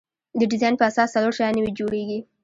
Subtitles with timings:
[0.39, 2.19] د ډیزاین په اساس څلور شیان نوي جوړیږي.